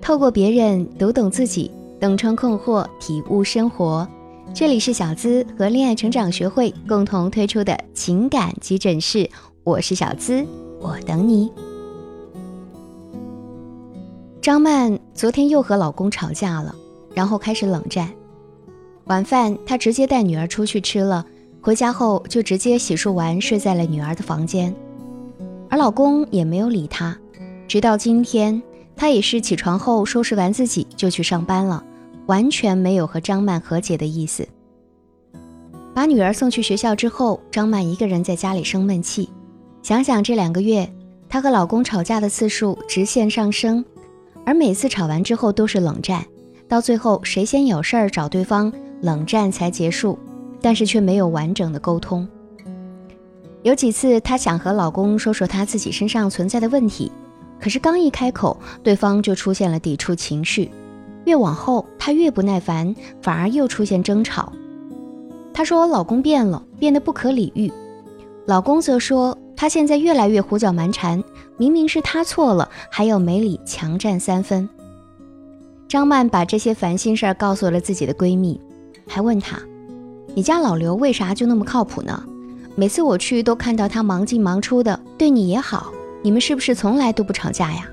[0.00, 4.08] 透过别人读懂自己，洞穿困惑，体悟生活。
[4.52, 9.28] 这里是小资和恋爱成长学会共同推出的情感急诊室，
[9.62, 10.44] 我是小资，
[10.80, 11.52] 我等你。
[14.40, 16.74] 张曼昨天又和老公吵架了，
[17.14, 18.10] 然后开始冷战。
[19.04, 21.24] 晚饭她直接带女儿出去吃了，
[21.60, 24.74] 回家后就直接洗漱完睡在了女儿的房间，
[25.68, 27.16] 而老公也没有理她，
[27.68, 28.60] 直到今天。
[29.00, 31.82] 他也是起床后收拾完自己就去上班了，
[32.26, 34.46] 完全没有和张曼和解的意思。
[35.94, 39.30] 把女儿送去学校之后，张曼一个人在家里生闷气。
[39.82, 40.86] 想想这两个月，
[41.30, 43.82] 她和老公吵架的次数直线上升，
[44.44, 46.22] 而每次吵完之后都是冷战，
[46.68, 48.70] 到最后谁先有事儿找对方，
[49.00, 50.18] 冷战才结束，
[50.60, 52.28] 但是却没有完整的沟通。
[53.62, 57.10] 有几次她想和老公说说她自己身上存在的问题。
[57.60, 60.70] 可是刚一开口，对方就出现了抵触情绪，
[61.24, 64.52] 越往后她越不耐烦，反而又出现争吵。
[65.52, 67.70] 她说老公变了，变得不可理喻。
[68.46, 71.22] 老公则说他现在越来越胡搅蛮缠，
[71.58, 74.68] 明明是他错了，还要没理强占三分。
[75.86, 78.58] 张曼把这些烦心事儿告诉了自己的闺蜜，
[79.06, 79.60] 还问她
[80.34, 82.24] ：“你家老刘为啥就那么靠谱呢？
[82.74, 87.88] 每次我去都看到他忙进忙出的，对你也好。”你们是不是从来都不吵架呀？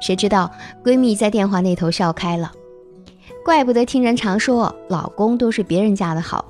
[0.00, 0.50] 谁知道
[0.84, 2.52] 闺蜜在电话那头笑开了，
[3.44, 6.44] 怪不得听人常说老公都是别人家的好。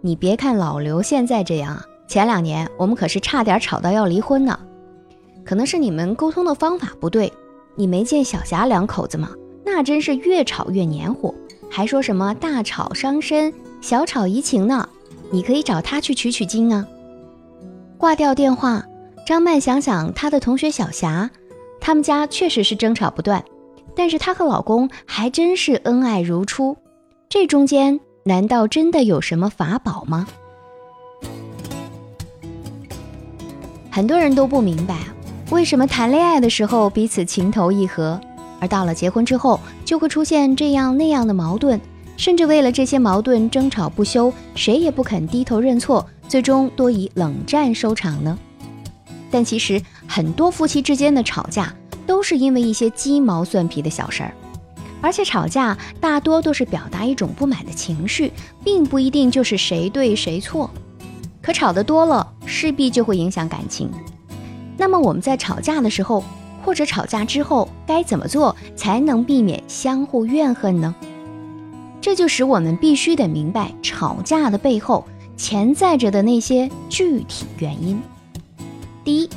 [0.00, 4.58] 你别看老刘现在这样，前两年我们可是差点吵到要离婚呢。
[5.44, 7.32] 可能是你们沟通的方法不对。
[7.74, 9.30] 你没见小霞两口子吗？
[9.64, 11.34] 那真是越吵越黏糊，
[11.70, 14.86] 还说什么大吵伤身，小吵怡情呢？
[15.30, 16.86] 你可以找他去取取经啊。
[17.96, 18.84] 挂掉电话。
[19.24, 21.30] 张曼想想她的同学小霞，
[21.80, 23.42] 他们家确实是争吵不断，
[23.94, 26.76] 但是她和老公还真是恩爱如初。
[27.28, 30.26] 这中间难道真的有什么法宝吗？
[33.90, 34.98] 很多人都不明白，
[35.50, 38.20] 为什么谈恋爱的时候彼此情投意合，
[38.58, 41.80] 而到了结婚之后就会出现这样那样的矛盾，
[42.16, 48.36] 甚至为了这些矛盾争吵不休，谁也不肯低头认错，最终多以冷战收场呢？
[49.32, 51.74] 但其实很多夫妻之间的吵架
[52.06, 54.34] 都是因为一些鸡毛蒜皮的小事儿，
[55.00, 58.30] 而且吵架大多都是表达一种不满的情绪，
[58.62, 60.70] 并不一定就是谁对谁错。
[61.40, 63.90] 可吵得多了，势必就会影响感情。
[64.76, 66.22] 那么我们在吵架的时候，
[66.62, 70.94] 或者吵架之后，该怎么做才能避免相互怨恨呢？
[72.00, 75.06] 这就使我们必须得明白吵架的背后
[75.36, 78.00] 潜在着的那些具体原因。
[79.04, 79.28] 第一，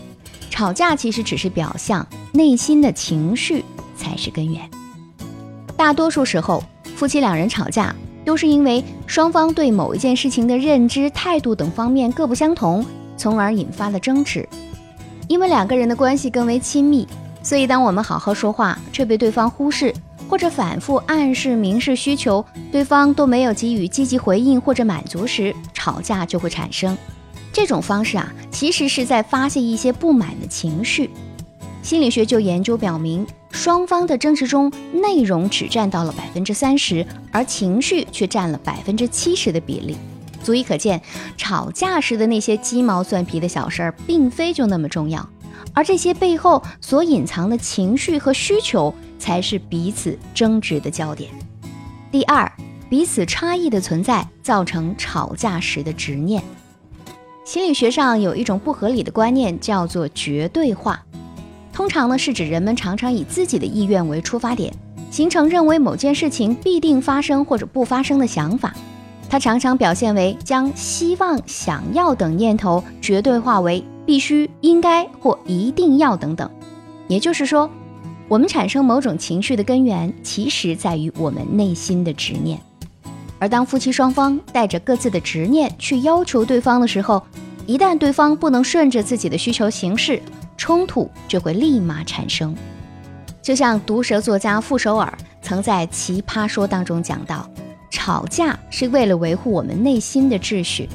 [0.50, 3.66] 吵架其实只是表象，内心的情绪
[3.98, 4.62] 才是根源。
[5.76, 6.64] 大多数时候，
[6.96, 7.94] 夫妻两人吵架
[8.24, 12.86] 都是因为双方对某一件事情的认知、态度等方面各不相同，
[13.18, 14.48] 从而引发了争执。
[15.28, 17.08] 因为两个人的关系更为亲密，
[17.42, 19.92] 所以当我们好好说话却被对方忽视，
[20.30, 26.96] 或者反复暗示、明示需求，对方都没有给予积极回应或者满足时，吵架就会产生。
[27.56, 31.10] 这种方式啊，其实是在发泄一些不满的情绪。
[31.82, 39.96] 心理学就研究表明，双方的争执中，内容只占到了百分之三十，而情绪却占了百分之七十的比例，
[40.44, 41.02] 足以可见，
[41.38, 45.26] 吵架时的那些鸡毛蒜皮的小事儿，并非就那么重要，
[45.72, 51.32] 而这些背后所隐藏的情绪和需求，才是彼此争执的焦点。
[52.12, 52.52] 第二，
[52.90, 56.44] 彼此差异的存在，造成吵架时的执念。
[57.46, 61.06] 心理学上有一种不合理的观念，叫做绝对化。
[61.72, 64.74] 通常呢，是指人们常常以自己的意愿为出发点，
[65.12, 68.74] 形成认为某件事情必定发生或者不发生的想法。
[69.30, 76.50] 它常常表现为将希望、想要等念头绝对化为必须、应该或一定要等等。
[77.08, 77.70] 也就是说，
[78.28, 82.60] 我们产生某种情绪的根源，其实在于我们内心的执念。
[83.40, 87.22] 而当夫妻双方带着各自的执念去要求对方的时候，
[87.66, 90.22] 一旦对方不能顺着自己的需求行事，
[90.58, 92.56] 冲突就会立马产生。
[93.42, 95.12] 就像毒舌作家傅首尔
[95.42, 97.48] 曾在《奇葩说》当中讲到，
[97.92, 100.90] 吵架是为了维护我们内心的秩序。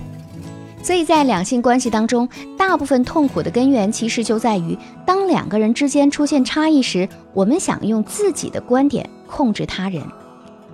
[0.83, 2.27] 所以在两性关系当中，
[2.57, 10.03] 大部分痛苦的根源其实就在于，当两个人之间出现差异时，我们想用自己的观点控制他人。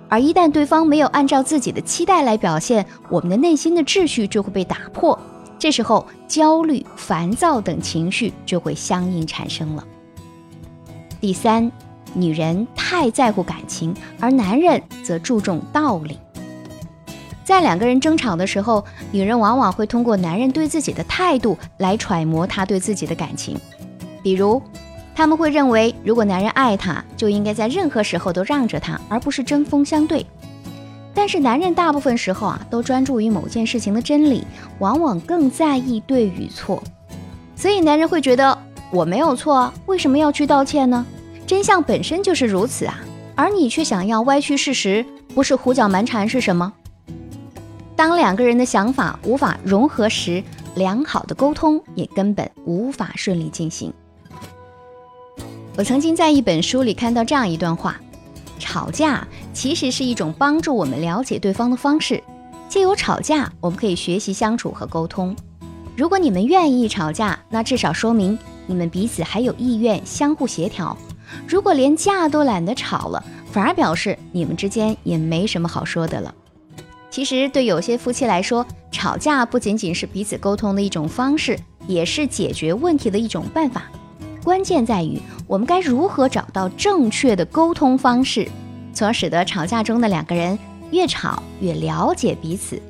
[0.09, 5.19] 而一旦对方没有按照自己的期待来表现，我们的内心的秩序就会被打破，
[5.59, 9.83] 这时候焦虑、烦躁等情绪就会相应产生了。
[11.19, 11.71] 第三，
[12.13, 16.17] 女人太在乎感情，而男人则注重道理。
[17.43, 23.57] 在两个人争吵的时候，女人往往会通过男人对自己的态度来揣摩他对自己的感情。
[24.21, 24.61] 比如，
[25.17, 30.23] 他们会认为，如果男人爱她，就应该在任何时候都让着她，而不是针锋相对。
[31.11, 34.45] 但是，男人大部分时候啊，都专注于某件事情的真理，
[34.77, 36.83] 往往更在意对与错。
[37.55, 38.55] 所以，男人会觉得
[38.91, 41.03] 我没有错，为什么要去道歉呢？
[41.47, 42.99] 真相本身就是如此啊，
[43.33, 45.03] 而你却想要歪曲事实，
[45.33, 46.71] 不是胡搅蛮缠是什么？
[47.95, 50.43] 当两个人的想法无法融合时，
[50.75, 53.91] 良好的沟通也根本无法顺利进行。
[55.77, 58.01] 我曾经在一本书里看到这样一段话：
[58.57, 62.23] 吵架其实是一种帮助我们了解对方的方式。
[62.67, 65.35] 借由吵架，我们可以学习相处和沟通。
[65.95, 68.35] 如果你们愿意吵架，那至少说明
[68.65, 70.97] 你们彼此还有意愿相互协调。
[71.47, 76.33] 如果连架都懒得吵了，反而表示你们之间也没什么好说的了。
[77.11, 83.83] 其实，对有些夫妻来说，吵架不仅仅是彼此沟通的一种方式，也是解决问题的一种办法。
[84.47, 88.47] 关键在于我们该如何找到正确的沟通方式，
[88.93, 90.57] 从而使得吵架中的两个人
[90.89, 92.81] 越吵越了解彼此。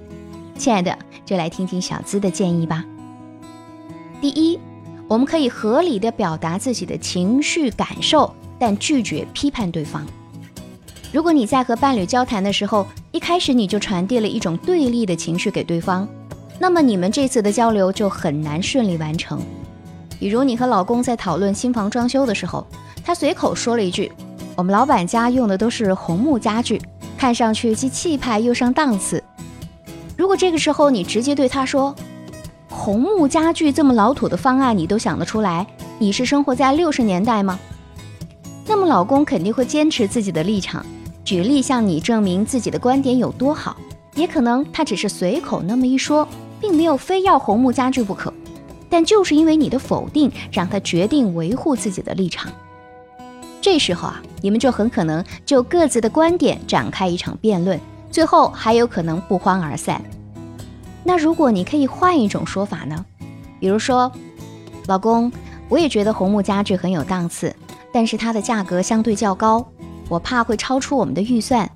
[0.55, 0.95] 亲爱的，
[1.25, 2.85] 就来听听小资的建议吧。
[4.21, 4.59] 第一，
[5.07, 10.05] 我们可以合理的表达自己的情绪感受，但拒绝批判对方。
[11.11, 16.07] 如果你在和伴侣交谈的时候，一开始你就传递了一种对立的情绪给对方，
[16.59, 19.41] 那么你们这次的交流就很难顺利完成。
[20.19, 22.65] 比如你和老公在讨论新房装修的时候，
[23.03, 24.11] 他随口说了一句
[24.55, 26.81] ：“我们老板家用的都是红木家具，
[27.17, 29.23] 看上去既气派又上档次。”
[30.17, 31.95] 如果这个时候你直接对他说
[32.67, 35.65] ：“红木家具这么老土的方案你都想得出来，
[35.99, 37.59] 你是生活在六十年代吗？”
[38.65, 40.85] 那么老公肯定会坚持自己的立场。
[41.23, 43.77] 举例向你证明自己的观点有多好，
[44.15, 46.27] 也可能他只是随口那么一说，
[46.59, 48.33] 并没有非要红木家具不可。
[48.89, 52.51] 但就是因为你的否定，让他决定维护自己的立场。
[53.61, 57.79] 这时候啊，你们就很可能就各自的观点展开一场辩论，
[58.11, 60.01] 最后还有可能不欢而散。
[61.03, 63.05] 那如果你可以换一种说法呢？
[63.59, 64.11] 比如说，
[64.87, 65.31] 老公，
[65.67, 67.53] 我也觉得红木家具很有档次，
[67.91, 69.65] 但是它的价格相对较高。
[70.09, 71.69] 我怕会超出我们的预算，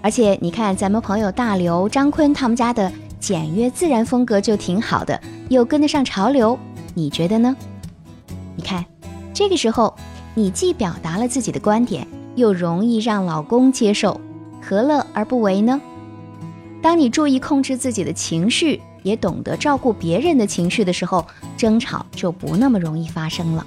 [0.00, 6.58] 而且你看，咱们朋友大刘、张坤他们家的简约自然风格就挺好的，又跟得上潮流，
[6.94, 7.56] 你觉得呢？
[8.56, 8.84] 你看，
[9.32, 9.94] 这个时候
[10.34, 12.06] 你既表达了自己的观点，
[12.36, 14.20] 又容易让老公接受，
[14.60, 15.80] 何乐而不为呢？
[16.80, 23.66] 当你注意控制自己的情绪，也懂得照顾别人的情绪的时候，争吵就不那么容易发生了。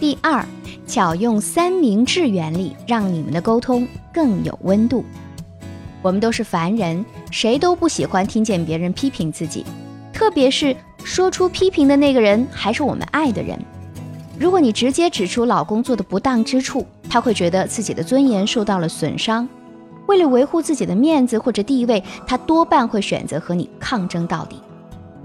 [0.00, 0.44] 第二。
[0.86, 5.04] 巧用三明治原理，让你们的沟通更有温度。
[6.02, 9.64] 我们都是凡人，谁都不喜欢听见别人批评自己，
[10.20, 13.58] 特别是说出批评的那个人还是我们爱的人。
[14.38, 19.48] 如果你直接指出老公做的不当之处，他会觉得自己的尊严受到了损伤。
[20.06, 24.60] 为了维护自己的面子或者地位，他多半会选择和你抗争到底。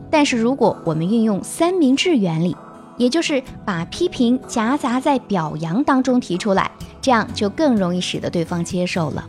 [0.10, 2.56] 但是如果我们运用三明治原理，
[2.96, 6.72] 也就是把批评夹杂在表扬当中提出来，
[7.02, 9.28] 这样就更容易使得对方接受了。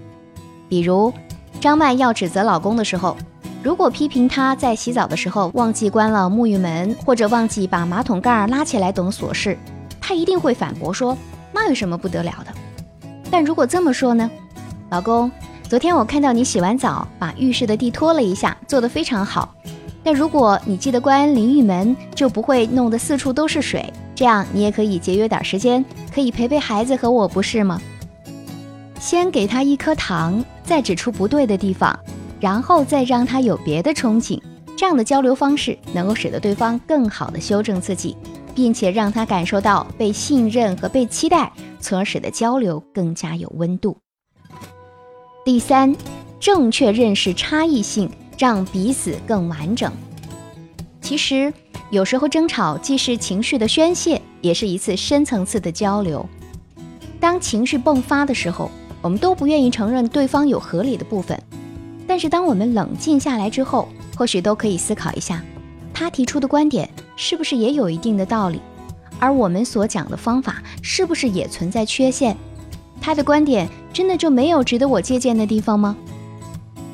[0.69, 1.13] 比如，
[1.59, 3.17] 张曼要指责老公的时候，
[3.67, 9.59] 如果批评他在洗澡的时候忘记关了沐浴门，或者忘记把马桶盖拉起来等琐事，
[10.01, 11.19] 他一定会反驳说
[11.53, 12.55] ：“那有什么不得了的？”
[13.29, 14.31] 但如果这么说呢？
[14.91, 15.29] 老公，
[15.69, 19.53] 昨天我看到你洗完澡，把浴室的地拖了一下，做得非常好。
[20.05, 23.93] 但如果你记得关淋浴门，就不会弄得四处都是水。
[24.15, 27.83] 这样你也可以节约点时间，可以陪陪孩子和我，不是吗？
[29.01, 31.99] 先给他一颗糖，再指出不对的地方，
[32.41, 34.41] 然后再让他有别的憧憬。
[34.77, 38.17] 这样的交流方式能够使得对方更好的修正自己，
[38.55, 43.97] 并且让他感受到被信任和被期待，从而使得交流更加有温度。
[45.45, 45.97] 第三，
[46.39, 48.11] 正确认识差异性。
[48.39, 49.91] 让彼此更完整。
[51.01, 51.51] 其实，
[51.89, 56.29] 有时候争吵既是情绪的宣泄，也是一次深层次的交流。
[57.19, 61.43] 当情绪迸发的时候，我们都不愿意承认对方有合理的部分。
[62.17, 65.45] 但是，当我们冷静下来之后，或许都可以思考一下，
[65.93, 68.59] 他提出的观点是不是也有一定的道理，
[69.19, 72.35] 而我们所讲的方法是不是也存在缺陷？
[73.03, 75.95] 他的观点真的就没有值得我借鉴的地方吗？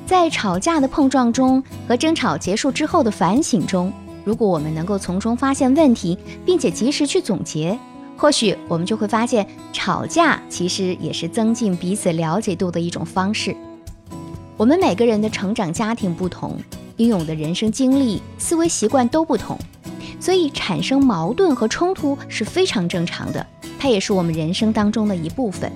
[0.06, 3.92] 在吵架的碰撞中和争吵结束之后的反省中，
[4.24, 7.78] 如果我们能够从中发现问题，并且及时去总结，
[8.16, 13.56] 或许我们就会发现，吵架其实也是增进彼此了解度的一种方式。
[14.56, 16.56] 我们每个人的成长家庭不同，
[16.98, 19.58] 拥有的人生经历、思维习惯都不同，
[20.20, 23.44] 所以产生矛盾和冲突是非常正常的，
[23.78, 25.72] 它也是我们人生当中的一部分。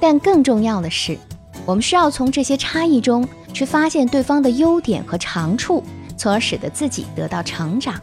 [0.00, 1.18] 但更重要的是，
[1.64, 5.82] 我们需要从这些差异中去发现对方的优点和长处，
[6.16, 8.00] 从而使得自己得到成长。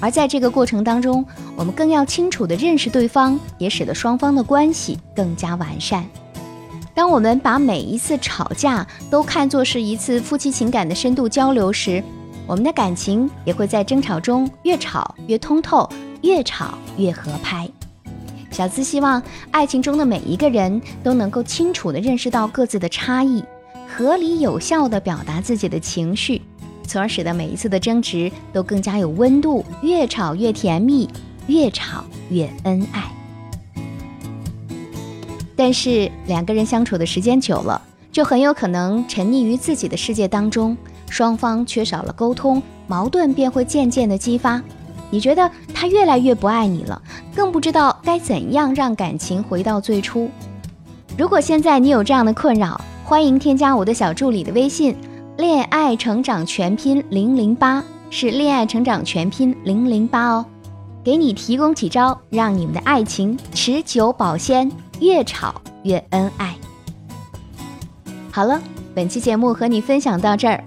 [0.00, 1.24] 而在这个过程当中，
[1.56, 6.04] 我们更要清楚地认识对方，也使得双方的关系更加完善。
[6.94, 12.02] 当我们把每一次吵架都看作是一次夫妻情感的深度交流时，
[12.46, 15.88] 我们的感情也会在争吵中越吵越通透，
[16.22, 17.68] 越吵越合拍。
[18.50, 23.42] 小资希望爱情中的每一个人都能够清楚地认识到各自的差异，
[23.88, 26.42] 合理有效地表达自己的情绪。
[26.86, 31.08] 从而使得每一次的争执都更加有温度，越吵越甜蜜，
[31.46, 33.10] 越吵越恩爱。
[35.54, 37.80] 但是两个人相处的时间久了，
[38.10, 40.76] 就很有可能沉溺于自己的世界当中，
[41.08, 44.62] 双方缺少了沟通，矛盾便会渐渐的激发。
[45.10, 47.00] 你觉得他越来越不爱你了，
[47.34, 50.30] 更不知道该怎样让感情回到最初。
[51.18, 54.96] 如果现在你有这样的困扰，欢迎添加我的小助理的微信。
[55.38, 60.46] 恋爱成长全拼零零八是恋爱成长全拼零零八哦，
[61.04, 66.54] 给你提供几招，让你们的爱情持久保鲜，越吵越恩爱。
[68.30, 68.60] 好了，
[68.94, 70.62] 本期节目和你分享到这儿，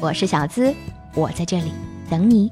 [0.00, 0.72] 我是小资，
[1.14, 1.72] 我在这里
[2.08, 2.50] 等你。